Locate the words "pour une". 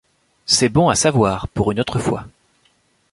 1.47-1.79